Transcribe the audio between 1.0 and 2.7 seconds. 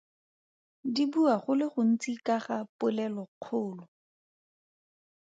bua go le gontsi ka ga